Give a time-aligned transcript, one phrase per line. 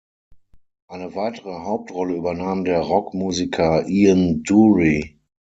[0.89, 5.19] Eine weitere Hauptrolle übernahm der Rockmusiker Ian Dury.